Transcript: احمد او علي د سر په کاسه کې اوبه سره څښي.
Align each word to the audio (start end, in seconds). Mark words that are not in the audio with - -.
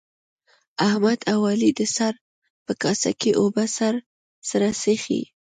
احمد 0.87 1.19
او 1.33 1.39
علي 1.51 1.71
د 1.79 1.81
سر 1.95 2.13
په 2.65 2.73
کاسه 2.81 3.11
کې 3.19 3.31
اوبه 3.39 3.65
سره 4.49 4.69
څښي. 4.81 5.21